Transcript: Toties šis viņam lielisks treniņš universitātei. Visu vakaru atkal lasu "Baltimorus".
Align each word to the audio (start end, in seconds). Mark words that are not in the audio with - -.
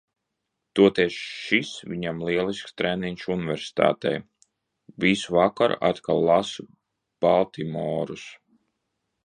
Toties 0.77 1.17
šis 1.41 1.73
viņam 1.91 2.23
lielisks 2.29 2.73
treniņš 2.83 3.27
universitātei. 3.35 4.15
Visu 5.05 5.37
vakaru 5.39 5.79
atkal 5.91 6.25
lasu 6.33 6.69
"Baltimorus". 7.27 8.29